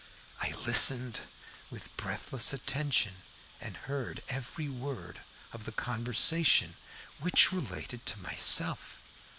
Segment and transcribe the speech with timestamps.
[0.41, 1.19] I listened
[1.69, 3.17] with breathless attention,
[3.59, 5.19] and heard every word
[5.53, 6.75] of the conversation,
[7.19, 8.97] which related to myself.